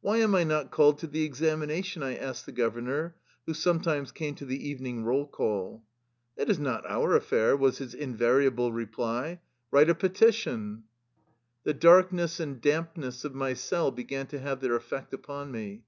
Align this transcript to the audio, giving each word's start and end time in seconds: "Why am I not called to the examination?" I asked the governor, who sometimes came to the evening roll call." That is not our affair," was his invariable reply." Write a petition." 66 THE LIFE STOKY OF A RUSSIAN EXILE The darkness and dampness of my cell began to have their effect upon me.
"Why 0.00 0.16
am 0.16 0.34
I 0.34 0.42
not 0.42 0.70
called 0.70 0.98
to 1.00 1.06
the 1.06 1.22
examination?" 1.22 2.02
I 2.02 2.16
asked 2.16 2.46
the 2.46 2.50
governor, 2.50 3.14
who 3.44 3.52
sometimes 3.52 4.10
came 4.10 4.34
to 4.36 4.46
the 4.46 4.66
evening 4.66 5.04
roll 5.04 5.26
call." 5.26 5.82
That 6.38 6.48
is 6.48 6.58
not 6.58 6.88
our 6.90 7.14
affair," 7.14 7.54
was 7.58 7.76
his 7.76 7.92
invariable 7.92 8.72
reply." 8.72 9.42
Write 9.70 9.90
a 9.90 9.94
petition." 9.94 10.84
66 11.64 11.64
THE 11.64 11.70
LIFE 11.70 11.76
STOKY 11.76 11.86
OF 11.86 11.92
A 11.92 11.96
RUSSIAN 11.96 12.22
EXILE 12.22 12.32
The 12.32 12.36
darkness 12.40 12.40
and 12.86 12.94
dampness 12.94 13.24
of 13.26 13.34
my 13.34 13.52
cell 13.52 13.90
began 13.90 14.26
to 14.28 14.38
have 14.38 14.60
their 14.62 14.76
effect 14.76 15.12
upon 15.12 15.50
me. 15.50 15.82